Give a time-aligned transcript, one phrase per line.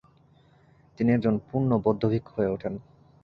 [0.97, 2.73] তিনি একজন পূর্ণ বৌদ্ধ ভিক্ষু হয়ে ওঠেন।